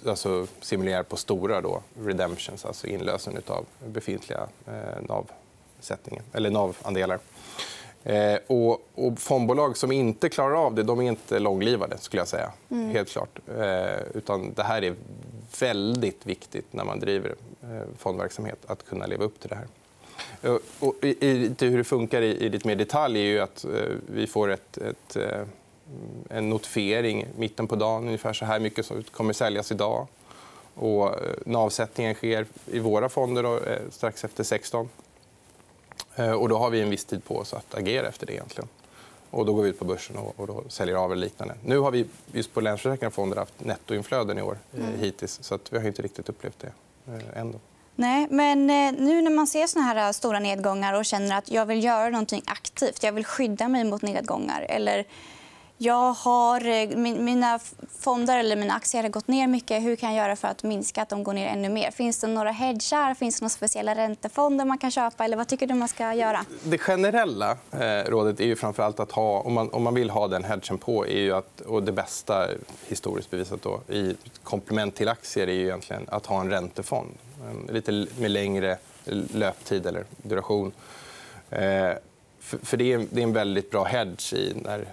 alltså, 0.06 0.46
simulerar 0.60 1.02
på 1.02 1.16
stora 1.16 1.60
då, 1.60 1.82
redemptions, 1.98 2.64
alltså 2.64 2.86
inlösen 2.86 3.42
av 3.46 3.66
befintliga 3.86 4.48
eh, 4.66 5.02
NAV-andelar. 5.08 6.50
NAV 6.50 7.20
Eh, 8.04 8.38
och, 8.46 8.88
och 8.94 9.18
fondbolag 9.18 9.76
som 9.76 9.92
inte 9.92 10.28
klarar 10.28 10.54
av 10.66 10.74
det 10.74 10.82
de 10.82 11.00
är 11.00 11.04
inte 11.04 11.38
långlivade. 11.38 11.98
skulle 11.98 12.20
jag 12.20 12.28
säga. 12.28 12.52
Mm. 12.70 12.90
Helt 12.90 13.08
klart. 13.08 13.38
Eh, 13.58 14.02
utan 14.14 14.52
det 14.54 14.62
här 14.62 14.84
är 14.84 14.94
väldigt 15.60 16.26
viktigt 16.26 16.66
när 16.70 16.84
man 16.84 17.00
driver 17.00 17.34
eh, 17.62 17.82
fondverksamhet, 17.98 18.58
att 18.66 18.86
kunna 18.86 19.06
leva 19.06 19.24
upp 19.24 19.40
till 19.40 19.48
det 19.48 19.56
här. 19.56 19.66
Eh, 20.42 20.58
och 20.78 20.94
i, 21.02 21.26
i, 21.26 21.54
hur 21.58 21.78
det 21.78 21.84
funkar 21.84 22.22
i, 22.22 22.26
i 22.26 22.48
lite 22.48 22.68
mer 22.68 22.76
detalj 22.76 23.20
är 23.20 23.24
ju 23.24 23.40
att 23.40 23.64
eh, 23.64 23.70
vi 24.06 24.26
får 24.26 24.50
ett, 24.50 24.78
ett 24.78 25.16
eh, 25.16 25.42
en 26.30 26.50
notifiering 26.50 27.26
mitten 27.36 27.66
på 27.66 27.76
dagen. 27.76 28.06
Ungefär 28.06 28.32
så 28.32 28.44
här 28.44 28.60
mycket 28.60 28.86
som 28.86 29.02
kommer 29.02 29.32
säljas 29.32 29.72
idag. 29.72 30.06
Och 30.74 31.10
avsättningen 31.54 32.14
sker 32.14 32.46
i 32.66 32.78
våra 32.78 33.08
fonder 33.08 33.42
då, 33.42 33.60
strax 33.90 34.24
efter 34.24 34.44
16. 34.44 34.88
Och 36.16 36.48
då 36.48 36.58
har 36.58 36.70
vi 36.70 36.80
en 36.80 36.90
viss 36.90 37.04
tid 37.04 37.24
på 37.24 37.36
oss 37.36 37.54
att 37.54 37.74
agera 37.74 38.08
efter 38.08 38.26
det. 38.26 38.32
egentligen. 38.32 38.68
Och 39.30 39.46
då 39.46 39.54
går 39.54 39.62
vi 39.62 39.68
ut 39.68 39.78
på 39.78 39.84
börsen 39.84 40.16
och, 40.16 40.72
säljer 40.72 40.96
av 40.96 41.12
eller 41.12 41.20
liknande. 41.20 41.54
Nu 41.64 41.78
har 41.78 41.90
vi 41.90 42.06
just 42.32 42.54
på 42.54 42.60
Länsförsäkringar 42.60 43.10
fonder 43.10 43.36
haft 43.36 43.64
nettoinflöden 43.64 44.38
i 44.38 44.42
år 44.42 44.58
mm. 44.76 44.98
hittills. 44.98 45.38
Så 45.42 45.54
att 45.54 45.72
vi 45.72 45.78
har 45.78 45.86
inte 45.86 46.02
riktigt 46.02 46.28
upplevt 46.28 46.58
det 46.58 46.72
eh, 47.12 47.40
än. 47.40 47.54
Nej, 47.94 48.26
men 48.30 48.66
nu 48.98 49.22
när 49.22 49.30
man 49.30 49.46
ser 49.46 49.66
såna 49.66 49.84
här 49.84 50.12
stora 50.12 50.38
nedgångar 50.38 50.94
och 50.94 51.04
känner 51.04 51.38
att 51.38 51.50
jag 51.50 51.66
vill 51.66 51.84
göra 51.84 52.10
något 52.10 52.32
aktivt, 52.46 53.02
jag 53.02 53.12
vill 53.12 53.24
skydda 53.24 53.68
mig 53.68 53.84
mot 53.84 54.02
nedgångar 54.02 54.66
eller 54.68 55.04
jag 55.82 56.12
har, 56.12 56.68
eh, 56.68 56.88
mina 56.96 57.58
fonder 57.98 58.38
eller 58.38 58.56
mina 58.56 58.74
aktier 58.74 59.02
har 59.02 59.10
gått 59.10 59.28
ner 59.28 59.46
mycket. 59.46 59.82
Hur 59.82 59.96
kan 59.96 60.14
jag 60.14 60.24
göra 60.24 60.36
för 60.36 60.48
att 60.48 60.62
minska 60.62 61.02
att 61.02 61.08
de 61.08 61.24
går 61.24 61.32
ner 61.32 61.46
ännu 61.46 61.68
mer? 61.68 61.90
Finns 61.90 62.20
det 62.20 62.26
några 62.26 62.50
hedgar? 62.50 63.14
Finns 63.14 63.40
det 63.40 63.44
några 63.44 63.50
speciella 63.50 63.94
räntefonder 63.94 64.64
man 64.64 64.78
kan 64.78 64.90
köpa? 64.90 65.24
Eller 65.24 65.36
vad 65.36 65.48
tycker 65.48 65.66
du 65.66 65.74
man 65.74 65.88
ska 65.88 66.14
göra? 66.14 66.44
Det 66.64 66.78
generella 66.78 67.56
eh, 67.70 68.10
rådet 68.10 68.40
är 68.40 68.44
ju 68.44 68.56
framför 68.56 68.82
allt 68.82 69.00
att 69.00 69.12
ha, 69.12 69.40
om 69.40 69.52
man, 69.52 69.70
om 69.70 69.82
man 69.82 69.94
vill 69.94 70.10
ha 70.10 70.28
den 70.28 70.44
hedgen 70.44 70.78
på, 70.78 71.06
är 71.06 71.20
ju 71.20 71.32
att, 71.32 71.60
och 71.60 71.82
det 71.82 71.92
bästa 71.92 72.48
historiskt 72.86 73.30
bevisat 73.30 73.62
då, 73.62 73.80
i 73.88 74.16
komplement 74.42 74.94
till 74.94 75.08
aktier 75.08 75.46
är 75.46 75.52
ju 75.52 75.62
egentligen 75.62 76.06
att 76.08 76.26
ha 76.26 76.40
en 76.40 76.50
räntefond. 76.50 77.10
Lite 77.68 78.06
med 78.18 78.30
längre 78.30 78.78
löptid 79.32 79.86
eller 79.86 80.04
duration. 80.22 80.72
Eh, 81.50 81.92
Eh, 82.50 82.58
för 82.62 82.76
det 82.76 82.92
är, 82.92 83.18
en 83.18 83.32
väldigt 83.32 83.70
bra 83.70 83.84
hedge 83.84 84.32
i 84.32 84.54
när 84.64 84.86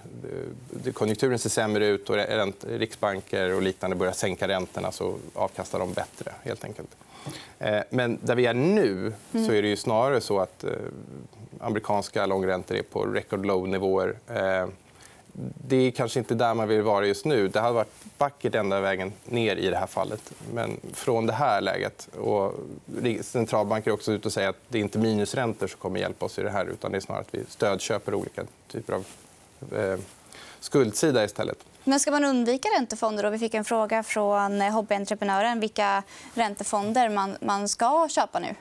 konjunkturen 0.92 1.38
ser 1.38 1.50
sämre 1.50 1.86
ut 1.86 2.10
och 2.10 2.16
riksbanker 2.68 3.54
och 3.54 3.62
liknande 3.62 3.96
börjar 3.96 4.12
sänka 4.12 4.48
räntorna 4.48 4.92
så 4.92 5.14
avkastar 5.34 5.78
de 5.78 5.92
bättre. 5.92 6.32
helt 6.42 6.64
enkelt. 6.64 6.96
Eh, 7.58 7.80
men 7.90 8.18
där 8.22 8.34
vi 8.34 8.46
är 8.46 8.54
nu 8.54 9.12
så 9.32 9.52
är 9.52 9.62
det 9.62 9.68
ju 9.68 9.76
snarare 9.76 10.20
så 10.20 10.40
att 10.40 10.64
eh, 10.64 10.70
amerikanska 11.60 12.26
långräntor 12.26 12.76
är 12.76 12.82
på 12.82 13.04
record 13.04 13.46
low-nivåer. 13.46 14.16
Det 15.66 15.76
är 15.76 15.90
kanske 15.90 16.18
inte 16.18 16.34
där 16.34 16.54
man 16.54 16.68
vill 16.68 16.82
vara 16.82 17.06
just 17.06 17.24
nu. 17.24 17.48
Det 17.48 17.60
hade 17.60 17.74
varit 17.74 17.92
vackert 18.18 18.54
ända 18.54 18.80
vägen 18.80 19.12
ner 19.24 19.56
i 19.56 19.70
det 19.70 19.76
här 19.76 19.86
fallet. 19.86 20.32
Men 20.52 20.80
från 20.92 21.26
det 21.26 21.32
här 21.32 21.60
läget... 21.60 22.08
Och 22.18 22.54
centralbanker 23.20 23.90
är 23.90 23.94
också 23.94 24.12
ute 24.12 24.28
och 24.28 24.32
säger 24.32 24.48
att 24.48 24.60
det 24.68 24.78
är 24.78 24.82
inte 24.82 24.98
minusräntor 24.98 25.66
som 25.66 25.80
kommer 25.80 26.00
hjälpa 26.00 26.26
oss 26.26 26.38
i 26.38 26.42
det 26.42 26.50
här 26.50 26.66
utan 26.66 26.92
det 26.92 26.98
är 26.98 27.00
snarare 27.00 27.20
att 27.22 27.34
vi 27.34 27.44
stödköper 27.48 28.14
olika 28.14 28.42
typer 28.68 28.92
av 28.92 29.04
eh, 29.76 29.98
skuldsida 30.60 31.24
istället. 31.24 31.58
Men 31.84 32.00
ska 32.00 32.10
man 32.10 32.24
undvika 32.24 32.68
räntefonder? 32.78 33.22
Då? 33.22 33.30
Vi 33.30 33.38
fick 33.38 33.54
en 33.54 33.64
fråga 33.64 34.02
från 34.02 34.62
eh, 34.62 34.72
hobbyentreprenören 34.72 35.60
vilka 35.60 36.02
räntefonder 36.34 37.08
man, 37.08 37.36
man 37.40 37.68
ska 37.68 38.08
köpa 38.08 38.38
nu. 38.38 38.54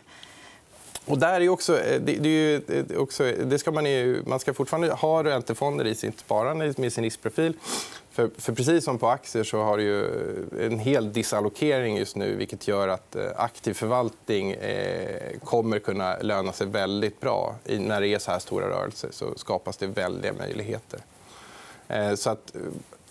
Och 1.06 1.18
där 1.18 1.42
är 1.42 1.50
också, 1.50 1.80
eh, 1.80 2.02
det, 2.02 2.16
det 2.16 2.30
är 2.30 2.62
eh, 2.92 2.98
också, 2.98 3.24
det 3.24 3.60
ska 3.60 3.72
man, 3.72 3.86
ju, 3.86 4.24
man 4.26 4.40
ska 4.40 4.54
fortfarande 4.54 4.94
ha 4.94 5.24
räntefonder 5.24 5.88
i 5.88 5.96
sitt 5.96 6.20
sparande 6.20 6.74
med 6.78 6.94
sin 6.94 7.04
riskprofil. 7.04 7.54
För, 8.12 8.30
för, 8.38 8.54
precis 8.54 8.84
som 8.86 8.98
på 8.98 9.08
aktier 9.08 9.44
så 9.44 9.62
har 9.62 9.78
du 9.78 10.10
en 10.62 10.80
hel 10.80 11.14
disallokering 11.14 11.98
just 11.98 12.16
nu 12.16 12.36
vilket 12.36 12.68
gör 12.68 12.88
att 12.88 13.16
eh, 13.16 13.26
aktiv 13.36 13.74
förvaltning 13.74 14.52
eh, 14.52 15.40
kommer 15.44 15.80
kunna 15.80 16.18
löna 16.18 16.54
sig 16.54 16.68
väldigt 16.68 17.20
bra. 17.20 17.56
När 17.66 18.02
det 18.02 18.08
är 18.08 18.20
så 18.20 18.32
här 18.32 18.40
stora 18.40 18.70
rörelser 18.70 19.10
så 19.12 19.34
skapas 19.36 19.78
det 19.78 19.88
väldiga 19.88 20.34
möjligheter. 20.34 21.00
Eh, 21.88 22.16
så 22.16 22.30
att, 22.30 22.56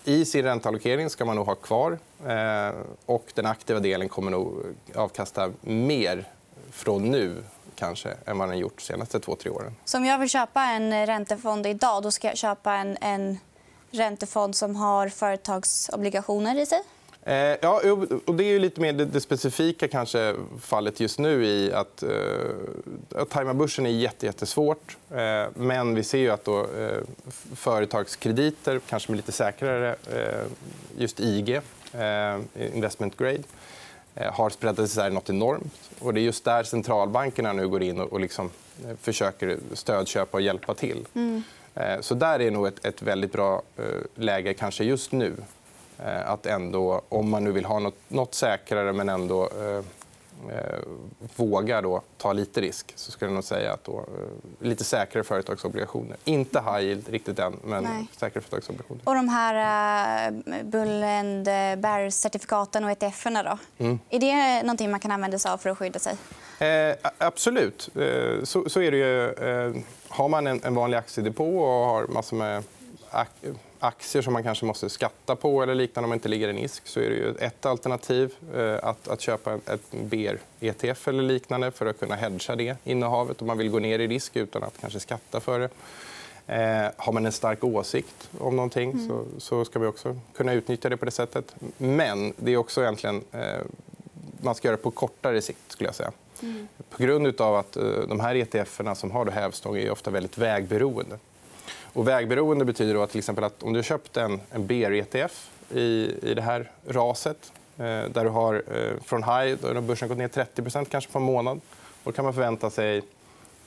i 0.03 0.25
sin 0.25 0.45
ränteallokering 0.45 1.09
ska 1.09 1.25
man 1.25 1.35
nog 1.35 1.45
ha 1.45 1.55
kvar. 1.55 1.97
Eh, 2.27 2.75
och 3.05 3.25
den 3.33 3.45
aktiva 3.45 3.79
delen 3.79 4.09
kommer 4.09 4.31
nog 4.31 4.53
avkasta 4.95 5.51
mer 5.61 6.27
från 6.71 7.11
nu 7.11 7.43
kanske 7.79 8.09
än 8.25 8.37
vad 8.37 8.49
den 8.49 8.57
gjort 8.57 8.77
de 8.77 8.83
senaste 8.83 9.19
två, 9.19 9.35
tre 9.35 9.51
åren. 9.51 9.75
Så 9.85 9.97
om 9.97 10.05
jag 10.05 10.19
vill 10.19 10.29
köpa 10.29 10.63
en 10.63 11.05
räntefond 11.05 11.67
idag 11.67 12.03
då 12.03 12.11
ska 12.11 12.27
jag 12.27 12.37
köpa 12.37 12.73
en, 12.73 12.97
en 13.01 13.37
räntefond 13.91 14.55
som 14.55 14.75
har 14.75 15.09
företagsobligationer 15.09 16.59
i 16.59 16.65
sig? 16.65 16.81
Eh, 17.23 17.35
ja, 17.61 17.81
och 18.25 18.35
det 18.35 18.43
är 18.43 18.59
lite 18.59 18.81
mer 18.81 18.93
det 18.93 19.21
specifika 19.21 19.87
kanske 19.87 20.35
fallet 20.61 20.99
just 20.99 21.19
nu. 21.19 21.45
i 21.45 21.73
Att, 21.73 22.03
eh, 22.03 22.09
att 23.15 23.29
tajma 23.29 23.53
börsen 23.53 23.85
är 23.85 23.89
jättesvårt. 23.89 24.97
Eh, 25.11 25.45
men 25.53 25.95
vi 25.95 26.03
ser 26.03 26.17
ju 26.17 26.29
att 26.29 26.45
då, 26.45 26.59
eh, 26.59 26.97
företagskrediter, 27.55 28.81
kanske 28.89 29.11
med 29.11 29.17
lite 29.17 29.31
säkrare 29.31 29.95
eh, 30.11 30.45
just 30.97 31.19
IG, 31.19 31.55
eh, 31.93 32.39
investment 32.73 33.17
grade 33.17 33.33
Eh, 33.35 33.58
har 34.15 34.49
spreadat 34.49 34.85
isär 34.85 35.09
nåt 35.09 35.29
enormt. 35.29 35.89
Och 35.99 36.13
det 36.13 36.19
är 36.19 36.23
just 36.23 36.45
där 36.45 36.63
centralbankerna 36.63 37.53
nu 37.53 37.67
går 37.67 37.83
in 37.83 37.99
och 37.99 38.19
liksom 38.19 38.49
eh, 38.85 38.95
försöker 39.01 39.57
stödköpa 39.73 40.37
och 40.37 40.41
hjälpa 40.41 40.73
till. 40.73 41.05
Mm. 41.13 41.43
Eh, 41.75 41.99
så 42.01 42.15
där 42.15 42.41
är 42.41 42.51
nog 42.51 42.67
ett, 42.67 42.85
ett 42.85 43.01
väldigt 43.01 43.31
bra 43.31 43.61
läge 44.15 44.53
kanske 44.53 44.83
just 44.83 45.11
nu. 45.11 45.33
Att 46.25 46.45
ändå, 46.45 47.01
om 47.09 47.29
man 47.29 47.43
nu 47.43 47.51
vill 47.51 47.65
ha 47.65 47.91
nåt 48.07 48.35
säkrare 48.35 48.93
men 48.93 49.09
ändå 49.09 49.43
eh, 49.43 49.83
vågar 51.35 51.81
då 51.81 52.01
ta 52.17 52.33
lite 52.33 52.61
risk 52.61 52.93
så 52.95 53.11
skulle 53.11 53.31
jag 53.31 53.33
nog 53.33 53.43
säga 53.43 53.73
att 53.73 53.83
då, 53.83 53.99
eh, 53.99 54.65
lite 54.67 54.83
säkrare 54.83 55.23
företagsobligationer. 55.23 56.17
Inte 56.23 56.59
high 56.59 56.79
yield 56.79 57.09
riktigt 57.09 57.39
än, 57.39 57.59
men 57.63 57.83
Nej. 57.83 58.07
säkrare 58.17 58.43
företagsobligationer. 58.43 59.01
Och 59.05 59.15
de 59.15 59.29
här 59.29 60.27
eh, 60.27 60.63
Bull 60.63 61.03
and 61.03 61.45
Bear-certifikaten 61.81 62.83
och 62.83 62.91
ETFerna 62.91 63.43
då? 63.43 63.57
Mm. 63.77 63.99
Är 64.09 64.19
det 64.19 64.63
någonting 64.63 64.91
man 64.91 64.99
kan 64.99 65.11
använda 65.11 65.39
sig 65.39 65.51
av 65.51 65.57
för 65.57 65.69
att 65.69 65.77
skydda 65.77 65.99
sig? 65.99 66.15
Eh, 66.59 66.95
absolut. 67.17 67.89
Eh, 67.95 68.43
så, 68.43 68.69
så, 68.69 68.81
är 68.81 68.91
det 68.91 68.97
ju. 68.97 69.29
Eh, 69.29 69.81
har 70.07 70.29
man 70.29 70.47
en, 70.47 70.61
en 70.63 70.75
vanlig 70.75 70.97
aktiedepå 70.97 71.59
och 71.59 71.85
har 71.85 72.07
massor 72.07 72.37
med 72.37 72.63
aktier 73.79 74.21
som 74.21 74.33
man 74.33 74.43
kanske 74.43 74.65
måste 74.65 74.89
skatta 74.89 75.35
på 75.35 75.63
eller 75.63 75.75
liknande 75.75 76.05
om 76.05 76.09
man 76.09 76.15
inte 76.15 76.29
ligger 76.29 76.47
i 76.47 76.53
NISK 76.53 76.87
så 76.87 76.99
är 76.99 77.09
det 77.09 77.45
ett 77.45 77.65
alternativ 77.65 78.33
eh, 78.55 78.75
att, 78.83 79.07
att 79.07 79.21
köpa 79.21 79.53
ett 79.53 79.91
BR-ETF 79.91 81.07
eller 81.07 81.23
liknande 81.23 81.71
för 81.71 81.85
att 81.85 81.99
kunna 81.99 82.15
hedga 82.15 82.55
det 82.55 82.75
innehavet 82.83 83.41
om 83.41 83.47
man 83.47 83.57
vill 83.57 83.69
gå 83.69 83.79
ner 83.79 83.99
i 83.99 84.07
risk 84.07 84.35
utan 84.35 84.63
att 84.63 84.77
kanske 84.81 84.99
skatta 84.99 85.39
för 85.39 85.59
det. 85.59 85.69
Eh, 86.49 86.91
har 86.97 87.13
man 87.13 87.25
en 87.25 87.31
stark 87.31 87.63
åsikt 87.63 88.29
om 88.39 88.55
någonting 88.55 88.91
mm. 88.91 89.07
så, 89.07 89.25
så 89.37 89.65
ska 89.65 89.79
vi 89.79 89.87
också 89.87 90.17
kunna 90.35 90.53
utnyttja 90.53 90.89
det 90.89 90.97
på 90.97 91.05
det 91.05 91.11
sättet. 91.11 91.55
Men 91.77 92.33
det 92.37 92.53
är 92.53 92.57
också 92.57 92.81
egentligen... 92.81 93.23
Eh, 93.31 93.61
man 94.41 94.55
ska 94.55 94.67
göra 94.67 94.77
det 94.77 94.83
på 94.83 94.91
kortare 94.91 95.41
sikt. 95.41 95.59
skulle 95.67 95.87
jag 95.87 95.95
säga. 95.95 96.11
Mm. 96.41 96.67
På 96.89 97.03
grund 97.03 97.41
av 97.41 97.55
att 97.55 97.77
eh, 97.77 97.83
de 97.83 98.19
här 98.19 98.35
ETF 98.35 98.81
som 98.95 99.11
har 99.11 99.25
hävstång 99.25 99.77
är 99.77 99.91
ofta 99.91 100.11
väldigt 100.11 100.37
vägberoende. 100.37 101.19
Och 101.93 102.07
vägberoende 102.07 102.65
betyder 102.65 102.93
då 102.93 103.01
att, 103.01 103.09
till 103.09 103.19
exempel 103.19 103.43
att 103.43 103.63
om 103.63 103.73
du 103.73 103.79
har 103.79 103.83
köpt 103.83 104.17
en, 104.17 104.41
en 104.51 104.67
BR-ETF 104.67 105.49
i, 105.69 106.15
i 106.21 106.33
det 106.33 106.41
här 106.41 106.71
raset 106.87 107.51
eh, 107.77 107.83
där 107.85 108.23
du 108.23 108.29
har 108.29 108.55
eh, 108.55 109.03
från 109.03 109.23
high, 109.23 109.57
då 109.61 109.67
har 109.67 109.81
börsen 109.81 110.09
gått 110.09 110.17
ner 110.17 110.27
30 110.27 110.85
kanske 110.89 111.11
på 111.11 111.19
en 111.19 111.25
månad. 111.25 111.61
Då 112.03 112.11
kan 112.11 112.25
man 112.25 112.33
förvänta 112.33 112.69
sig, 112.69 113.01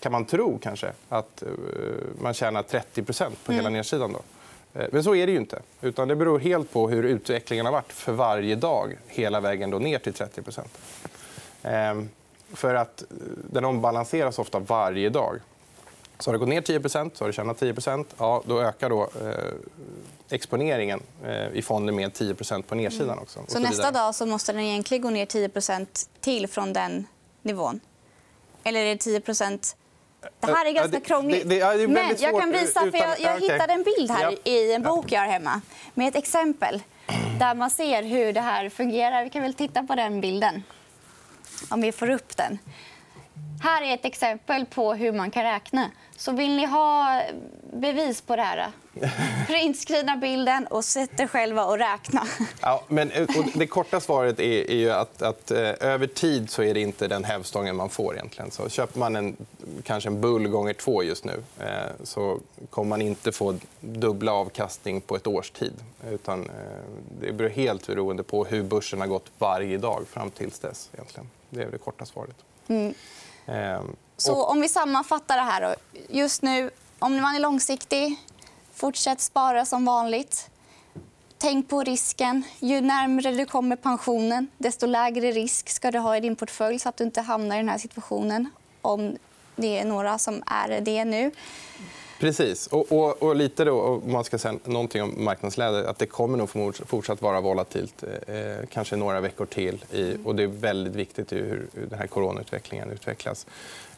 kan 0.00 0.12
man 0.12 0.24
tro 0.24 0.58
kanske, 0.58 0.92
att 1.08 1.42
eh, 1.42 1.48
man 2.20 2.34
tjänar 2.34 2.62
30% 2.62 3.30
på 3.44 3.52
hela 3.52 3.68
mm. 3.68 3.72
nedsidan. 3.72 4.12
Då. 4.12 4.20
Men 4.90 5.04
så 5.04 5.14
är 5.14 5.26
det 5.26 5.32
ju 5.32 5.38
inte. 5.38 5.62
Utan 5.80 6.08
det 6.08 6.16
beror 6.16 6.38
helt 6.38 6.72
på 6.72 6.88
hur 6.88 7.02
utvecklingen 7.02 7.66
har 7.66 7.72
varit 7.72 7.92
för 7.92 8.12
varje 8.12 8.54
dag 8.54 8.98
hela 9.06 9.40
vägen 9.40 9.70
då 9.70 9.78
ner 9.78 9.98
till 9.98 10.12
30% 10.12 10.60
ehm, 11.62 12.08
För 12.52 12.74
att 12.74 13.04
den 13.50 13.64
ombalanseras 13.64 14.38
ofta 14.38 14.58
varje 14.58 15.08
dag. 15.08 15.40
Så 16.22 16.30
har 16.30 16.32
det 16.32 16.38
gått 16.38 16.48
ner 16.48 16.60
10% 16.60 17.10
så 17.14 17.24
har 17.24 17.28
du 17.28 17.32
tjänat 17.32 17.58
10 17.58 17.74
ja, 18.18 18.42
då 18.46 18.60
ökar 18.60 18.90
då, 18.90 19.02
eh, 19.02 20.34
exponeringen 20.34 21.02
eh, 21.24 21.48
i 21.52 21.62
fonden 21.62 21.96
med 21.96 22.12
10% 22.12 22.62
på 22.62 22.74
nedsidan. 22.74 23.10
Mm. 23.10 23.18
Också, 23.18 23.40
så, 23.46 23.52
så 23.52 23.58
nästa 23.58 23.90
dag 23.90 24.14
så 24.14 24.26
måste 24.26 24.52
den 24.52 24.60
egentligen 24.60 25.02
gå 25.02 25.10
ner 25.10 25.26
10% 25.26 25.86
till 26.20 26.48
från 26.48 26.72
den 26.72 27.06
nivån? 27.42 27.80
Eller 28.64 28.80
är 28.80 28.94
det 28.94 29.28
10% 29.28 29.74
det 30.40 30.46
här 30.46 30.66
är 30.66 30.72
ganska 30.72 31.00
krångligt. 31.00 31.48
Det, 31.48 31.76
det, 31.76 31.88
men 31.88 32.16
jag 32.18 32.40
kan 32.40 32.52
visa, 32.52 32.80
för 32.80 32.98
jag, 32.98 33.20
jag 33.20 33.40
hittade 33.40 33.72
en 33.72 33.82
bild 33.82 34.10
här 34.10 34.48
i 34.48 34.72
en 34.72 34.82
bok 34.82 35.12
jag 35.12 35.20
har 35.20 35.28
hemma 35.28 35.60
med 35.94 36.08
ett 36.08 36.16
exempel. 36.16 36.82
där 37.38 37.54
man 37.54 37.70
ser 37.70 38.02
hur 38.02 38.32
det 38.32 38.40
här 38.40 38.68
fungerar. 38.68 39.24
Vi 39.24 39.30
kan 39.30 39.42
väl 39.42 39.54
titta 39.54 39.82
på 39.82 39.94
den 39.94 40.20
bilden, 40.20 40.62
om 41.68 41.80
vi 41.80 41.92
får 41.92 42.10
upp 42.10 42.36
den. 42.36 42.58
Här 43.62 43.82
är 43.82 43.94
ett 43.94 44.04
exempel 44.04 44.66
på 44.66 44.94
hur 44.94 45.12
man 45.12 45.30
kan 45.30 45.42
räkna. 45.42 45.90
Så 46.16 46.32
vill 46.32 46.56
ni 46.56 46.66
ha 46.66 47.22
bevis 47.72 48.20
på 48.20 48.36
det 48.36 48.42
här, 48.42 48.72
printskrina 49.46 50.16
bilden 50.16 50.66
och 50.66 50.84
sätt 50.84 51.20
er 51.20 51.26
själva 51.26 51.64
och 51.64 51.78
räkna. 51.78 52.26
Ja, 52.60 52.84
men, 52.88 53.10
eh, 53.10 53.28
det 53.54 53.66
korta 53.66 54.00
svaret 54.00 54.40
är, 54.40 54.70
är 54.70 54.76
ju 54.76 54.90
att, 54.90 55.22
att 55.22 55.50
eh, 55.50 55.58
över 55.80 56.06
tid 56.06 56.50
så 56.50 56.62
är 56.62 56.74
det 56.74 56.80
inte 56.80 57.08
den 57.08 57.24
hävstången 57.24 57.76
man 57.76 57.88
får. 57.88 58.14
egentligen. 58.14 58.50
Så 58.50 58.68
köper 58.68 58.98
man 58.98 59.16
en, 59.16 59.36
kanske 59.82 60.08
en 60.08 60.20
bull 60.20 60.48
gånger 60.48 60.72
två 60.72 61.02
just 61.02 61.24
nu 61.24 61.42
eh, 61.58 61.66
så 62.04 62.38
kommer 62.70 62.88
man 62.88 63.02
inte 63.02 63.32
få 63.32 63.58
dubbla 63.80 64.32
avkastning 64.32 65.00
på 65.00 65.16
ett 65.16 65.26
års 65.26 65.50
tid. 65.50 65.74
Utan, 66.10 66.42
eh, 66.42 66.50
det 67.20 67.32
beror 67.32 67.50
helt 67.50 67.86
beroende 67.86 68.22
på 68.22 68.44
hur 68.44 68.62
börsen 68.62 69.00
har 69.00 69.06
gått 69.06 69.26
varje 69.38 69.78
dag 69.78 70.04
fram 70.08 70.30
till 70.30 70.50
dess. 70.60 70.90
Egentligen. 70.92 71.30
Det 71.50 71.62
är 71.62 71.70
det 71.70 71.78
korta 71.78 72.04
svaret. 72.04 72.36
Mm. 72.68 72.94
Ehm, 73.46 73.96
så 74.16 74.44
om 74.44 74.60
vi 74.60 74.68
sammanfattar 74.68 75.36
det 75.36 75.42
här. 75.42 75.60
Då. 75.60 75.74
Just 76.08 76.42
nu, 76.42 76.70
om 76.98 77.20
man 77.20 77.34
är 77.34 77.40
långsiktig, 77.40 78.16
fortsätt 78.74 79.20
spara 79.20 79.64
som 79.64 79.84
vanligt. 79.84 80.48
Tänk 81.38 81.68
på 81.68 81.82
risken. 81.82 82.42
Ju 82.60 82.80
närmare 82.80 83.32
du 83.32 83.46
kommer 83.46 83.76
pensionen, 83.76 84.48
desto 84.58 84.86
lägre 84.86 85.30
risk 85.30 85.68
ska 85.68 85.90
du 85.90 85.98
ha 85.98 86.16
i 86.16 86.20
din 86.20 86.36
portfölj 86.36 86.78
så 86.78 86.88
att 86.88 86.96
du 86.96 87.04
inte 87.04 87.20
hamnar 87.20 87.56
i 87.56 87.58
den 87.58 87.68
här 87.68 87.78
situationen 87.78 88.50
om 88.82 89.16
det 89.56 89.78
är 89.78 89.84
några 89.84 90.18
som 90.18 90.42
är 90.46 90.80
det 90.80 91.04
nu. 91.04 91.30
Precis. 92.22 92.66
Och, 92.66 92.92
och, 92.92 93.22
och 93.22 93.36
lite 93.36 93.64
då, 93.64 93.80
om 93.80 94.12
man 94.12 94.24
ska 94.24 94.38
säga 94.38 94.58
någonting 94.64 95.02
om 95.02 95.24
marknadsläget, 95.24 95.86
att 95.86 95.98
det 95.98 96.06
kommer 96.06 96.38
nog 96.38 96.74
fortsatt 96.74 97.22
vara 97.22 97.40
volatilt, 97.40 98.04
eh, 98.26 98.66
kanske 98.70 98.96
några 98.96 99.20
veckor 99.20 99.46
till. 99.46 99.84
I, 99.92 100.16
och 100.24 100.36
det 100.36 100.42
är 100.42 100.46
väldigt 100.46 100.94
viktigt 100.94 101.32
hur 101.32 101.68
den 101.90 101.98
här 101.98 102.06
coronautvecklingen 102.06 102.90
utvecklas. 102.90 103.46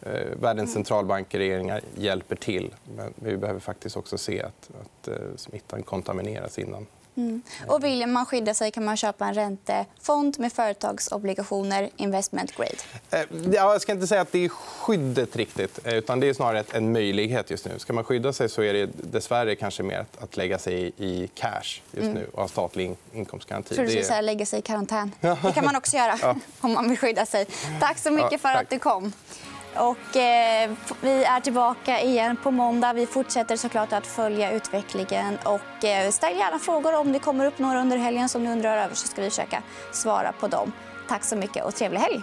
Eh, 0.02 0.10
världens 0.40 0.72
centralbanker 0.72 1.38
och 1.38 1.40
regeringar 1.40 1.80
hjälper 1.96 2.36
till. 2.36 2.74
Men 2.96 3.12
vi 3.16 3.36
behöver 3.36 3.60
faktiskt 3.60 3.96
också 3.96 4.18
se 4.18 4.42
att, 4.42 4.70
att 4.80 5.08
eh, 5.08 5.14
smittan 5.36 5.82
kontamineras 5.82 6.58
innan. 6.58 6.86
Mm. 7.16 7.42
Och 7.68 7.84
vill 7.84 8.06
man 8.06 8.26
skydda 8.26 8.54
sig 8.54 8.70
kan 8.70 8.84
man 8.84 8.96
köpa 8.96 9.26
en 9.26 9.34
räntefond 9.34 10.38
med 10.38 10.52
företagsobligationer 10.52 11.90
investment 11.96 12.56
grade. 12.56 12.76
Eh, 13.10 13.52
jag 13.52 13.82
ska 13.82 13.92
inte 13.92 14.06
säga 14.06 14.20
att 14.20 14.32
det 14.32 14.44
är 14.44 14.48
skyddet 14.48 15.36
riktigt. 15.36 15.86
Eh, 15.86 15.94
utan 15.94 16.20
det 16.20 16.28
är 16.28 16.34
snarare 16.34 16.64
en 16.72 16.92
möjlighet 16.92 17.50
just 17.50 17.66
nu. 17.66 17.78
Ska 17.78 17.92
man 17.92 18.04
skydda 18.04 18.32
sig 18.32 18.48
så 18.48 18.62
är 18.62 18.72
det 18.72 18.90
dessvärre 19.12 19.56
kanske 19.56 19.82
mer 19.82 20.06
att 20.18 20.36
lägga 20.36 20.58
sig 20.58 20.92
i 20.96 21.28
cash 21.34 21.80
just 21.90 22.02
mm. 22.02 22.14
nu 22.14 22.26
och 22.32 22.40
ha 22.40 22.48
statlig 22.48 22.96
inkomstgaranti. 23.12 23.74
Tror 23.74 23.86
du 23.86 24.02
skulle 24.02 24.22
lägga 24.22 24.46
sig 24.46 24.58
i 24.58 24.62
karantän. 24.62 25.12
Det 25.20 25.52
kan 25.54 25.64
man 25.64 25.76
också 25.76 25.96
göra 25.96 26.36
om 26.60 26.72
man 26.72 26.88
vill 26.88 26.98
skydda 26.98 27.26
sig. 27.26 27.46
Tack 27.80 27.98
så 27.98 28.10
mycket 28.10 28.40
för 28.40 28.48
att 28.48 28.70
du 28.70 28.78
kom. 28.78 29.12
Och, 29.76 30.16
eh, 30.16 30.70
vi 31.00 31.24
är 31.24 31.40
tillbaka 31.40 32.00
igen 32.00 32.36
på 32.42 32.50
måndag. 32.50 32.92
Vi 32.92 33.06
fortsätter 33.06 33.56
såklart 33.56 33.92
att 33.92 34.06
följa 34.06 34.52
utvecklingen. 34.52 35.38
Och, 35.44 35.84
eh, 35.84 36.10
ställ 36.10 36.36
gärna 36.36 36.58
frågor 36.58 36.94
om 36.94 37.12
det 37.12 37.18
kommer 37.18 37.46
upp 37.46 37.58
några 37.58 37.80
under 37.80 37.96
helgen 37.96 38.28
som 38.28 38.44
ni 38.44 38.52
undrar 38.52 38.76
över 38.76 38.94
så 38.94 39.08
ska 39.08 39.22
vi 39.22 39.30
försöka 39.30 39.62
svara 39.92 40.32
på 40.32 40.48
dem. 40.48 40.72
Tack 41.08 41.24
så 41.24 41.36
mycket 41.36 41.64
och 41.64 41.74
trevlig 41.74 42.00
helg. 42.00 42.22